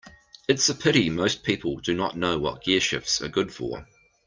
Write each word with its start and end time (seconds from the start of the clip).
It's 0.47 0.67
a 0.67 0.73
pity 0.73 1.11
most 1.11 1.43
people 1.43 1.77
do 1.77 1.93
not 1.93 2.17
know 2.17 2.39
what 2.39 2.63
gearshifts 2.63 3.21
are 3.21 3.27
good 3.29 3.53
for. 3.53 3.85